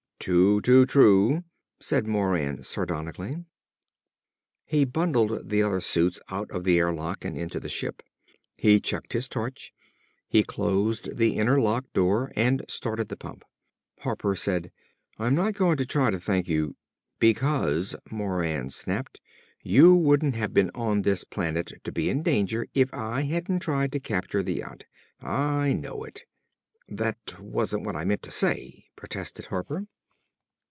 "Too, 0.21 0.61
too 0.61 0.85
true!" 0.85 1.45
said 1.79 2.05
Moran 2.05 2.61
sardonically. 2.61 3.43
He 4.65 4.85
bundled 4.85 5.49
the 5.49 5.63
other 5.63 5.79
suits 5.79 6.19
out 6.29 6.51
of 6.51 6.63
the 6.63 6.77
airlock 6.77 7.25
and 7.25 7.35
into 7.35 7.59
the 7.59 7.67
ship. 7.67 8.03
He 8.55 8.79
checked 8.79 9.13
his 9.13 9.27
torch. 9.27 9.73
He 10.27 10.43
closed 10.43 11.17
the 11.17 11.37
inner 11.37 11.59
lock 11.59 11.91
door 11.93 12.31
and 12.35 12.63
started 12.69 13.07
the 13.09 13.17
pump. 13.17 13.43
Harper 14.01 14.35
said; 14.35 14.71
"I'm 15.17 15.33
not 15.33 15.55
going 15.55 15.77
to 15.77 15.87
try 15.87 16.11
to 16.11 16.19
thank 16.19 16.47
you." 16.47 16.75
"Because," 17.19 17.95
Moran 18.11 18.69
snapped, 18.69 19.19
"you 19.63 19.95
wouldn't 19.95 20.35
have 20.35 20.53
been 20.53 20.69
on 20.75 21.01
this 21.01 21.23
planet 21.23 21.71
to 21.83 21.91
be 21.91 22.11
in 22.11 22.21
danger 22.21 22.67
if 22.75 22.93
I 22.93 23.21
hadn't 23.23 23.61
tried 23.61 23.91
to 23.93 23.99
capture 23.99 24.43
the 24.43 24.53
yacht. 24.57 24.83
I 25.19 25.73
know 25.73 26.03
it!" 26.03 26.25
"That 26.87 27.39
wasn't 27.41 27.85
what 27.85 27.95
I 27.95 28.05
meant 28.05 28.21
to 28.21 28.31
say!" 28.31 28.85
protested 28.95 29.47
Harper. 29.47 29.87